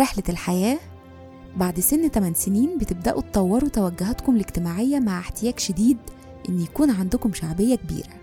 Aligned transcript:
رحلة 0.00 0.24
الحياة. 0.28 0.78
بعد 1.56 1.80
سن 1.80 2.08
8 2.08 2.34
سنين 2.34 2.78
بتبدأوا 2.78 3.22
تطوروا 3.22 3.68
توجهاتكم 3.68 4.36
الاجتماعية 4.36 4.98
مع 4.98 5.18
احتياج 5.18 5.58
شديد 5.58 5.96
إن 6.48 6.60
يكون 6.60 6.90
عندكم 6.90 7.32
شعبية 7.32 7.74
كبيرة. 7.74 8.14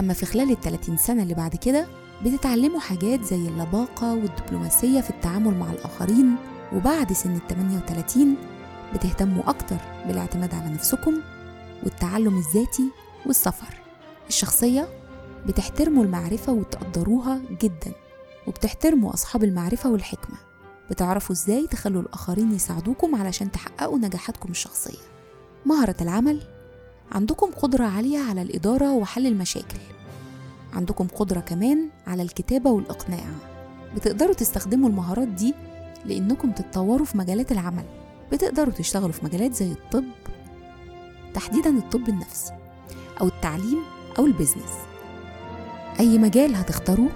أما 0.00 0.14
في 0.14 0.26
خلال 0.26 0.50
ال 0.50 0.60
30 0.60 0.96
سنة 0.96 1.22
اللي 1.22 1.34
بعد 1.34 1.56
كده 1.56 1.86
بتتعلموا 2.24 2.80
حاجات 2.80 3.24
زي 3.24 3.48
اللباقة 3.48 4.14
والدبلوماسية 4.14 5.00
في 5.00 5.10
التعامل 5.10 5.58
مع 5.58 5.70
الآخرين. 5.72 6.36
وبعد 6.72 7.12
سن 7.12 7.34
ال 7.34 7.46
38 7.48 8.36
بتهتموا 8.94 9.50
أكتر 9.50 9.76
بالاعتماد 10.06 10.54
على 10.54 10.70
نفسكم 10.74 11.14
والتعلم 11.82 12.38
الذاتي 12.38 12.90
والسفر. 13.26 13.74
الشخصية 14.28 14.88
بتحترموا 15.46 16.04
المعرفة 16.04 16.52
وتقدروها 16.52 17.40
جدا 17.60 17.92
وبتحترموا 18.46 19.14
أصحاب 19.14 19.44
المعرفة 19.44 19.90
والحكمة. 19.90 20.51
بتعرفوا 20.90 21.34
إزاي 21.34 21.66
تخلوا 21.66 22.02
الآخرين 22.02 22.52
يساعدوكم 22.52 23.14
علشان 23.14 23.52
تحققوا 23.52 23.98
نجاحاتكم 23.98 24.50
الشخصية. 24.50 24.98
مهرة 25.66 25.96
العمل. 26.00 26.42
عندكم 27.12 27.50
قدرة 27.50 27.84
عالية 27.84 28.18
على 28.18 28.42
الإدارة 28.42 28.92
وحل 28.92 29.26
المشاكل. 29.26 29.78
عندكم 30.72 31.06
قدرة 31.06 31.40
كمان 31.40 31.88
على 32.06 32.22
الكتابة 32.22 32.70
والإقناع. 32.70 33.24
بتقدروا 33.96 34.34
تستخدموا 34.34 34.88
المهارات 34.88 35.28
دي 35.28 35.54
لأنكم 36.04 36.52
تتطوروا 36.52 37.06
في 37.06 37.18
مجالات 37.18 37.52
العمل. 37.52 37.84
بتقدروا 38.32 38.72
تشتغلوا 38.72 39.12
في 39.12 39.24
مجالات 39.24 39.54
زي 39.54 39.72
الطب 39.72 40.04
تحديدا 41.34 41.70
الطب 41.70 42.08
النفسي 42.08 42.52
أو 43.20 43.26
التعليم 43.26 43.78
أو 44.18 44.26
البيزنس. 44.26 44.72
أي 46.00 46.18
مجال 46.18 46.54
هتختاروه 46.54 47.10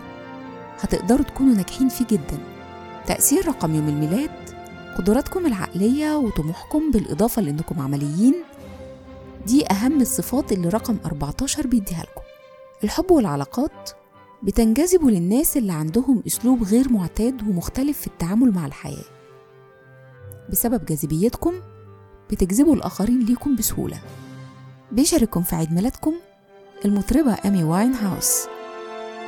هتقدروا 0.80 1.24
تكونوا 1.24 1.54
ناجحين 1.54 1.88
فيه 1.88 2.06
جدا. 2.06 2.55
تأثير 3.06 3.48
رقم 3.48 3.74
يوم 3.74 3.88
الميلاد 3.88 4.30
قدراتكم 4.98 5.46
العقلية 5.46 6.16
وطموحكم 6.16 6.90
بالإضافة 6.90 7.42
لأنكم 7.42 7.80
عمليين. 7.80 8.34
دي 9.46 9.70
أهم 9.70 10.00
الصفات 10.00 10.52
اللي 10.52 10.68
رقم 10.68 10.96
14 11.06 11.66
بيديها 11.66 12.02
لكم. 12.02 12.20
الحب 12.84 13.10
والعلاقات 13.10 13.90
بتنجذبوا 14.42 15.10
للناس 15.10 15.56
اللي 15.56 15.72
عندهم 15.72 16.22
أسلوب 16.26 16.62
غير 16.62 16.92
معتاد 16.92 17.48
ومختلف 17.48 18.00
في 18.00 18.06
التعامل 18.06 18.50
مع 18.52 18.66
الحياة. 18.66 19.04
بسبب 20.50 20.84
جاذبيتكم 20.84 21.54
بتجذبوا 22.30 22.74
الآخرين 22.74 23.20
ليكم 23.20 23.56
بسهولة. 23.56 24.00
بيشارككم 24.92 25.42
في 25.42 25.56
عيد 25.56 25.72
ميلادكم 25.72 26.14
المطربة 26.84 27.36
أمي 27.44 27.64
واين 27.64 27.92
هاوس 27.94 28.46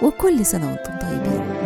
وكل 0.03 0.47
سنة 0.47 0.67
وأنتم 0.67 0.98
طيبين. 1.09 1.58